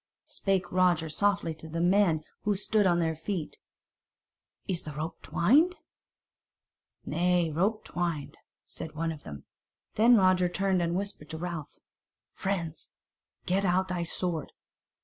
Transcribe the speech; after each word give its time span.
Spake 0.25 0.71
Roger 0.71 1.09
softly 1.09 1.53
to 1.53 1.67
the 1.69 1.79
men 1.79 2.23
who 2.41 2.55
stood 2.55 2.87
on 2.87 2.97
their 3.01 3.15
feet: 3.15 3.59
"Is 4.67 4.81
the 4.81 4.93
rope 4.93 5.21
twined?" 5.21 5.75
"Nay, 7.05 7.51
rope 7.51 7.85
twiner," 7.85 8.33
said 8.65 8.95
one 8.95 9.11
of 9.11 9.21
them. 9.21 9.43
Then 9.93 10.15
Roger 10.15 10.49
turned 10.49 10.81
and 10.81 10.95
whispered 10.95 11.29
to 11.29 11.37
Ralph: 11.37 11.77
"Friends. 12.33 12.89
Get 13.45 13.63
out 13.63 13.89
thy 13.89 14.01
sword!" 14.01 14.53